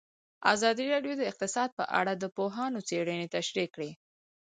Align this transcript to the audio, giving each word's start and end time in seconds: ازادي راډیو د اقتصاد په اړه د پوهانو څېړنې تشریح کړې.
ازادي 0.53 0.85
راډیو 0.93 1.13
د 1.17 1.21
اقتصاد 1.31 1.69
په 1.79 1.83
اړه 1.99 2.13
د 2.17 2.23
پوهانو 2.35 2.85
څېړنې 2.89 3.27
تشریح 3.35 3.67
کړې. 3.75 3.91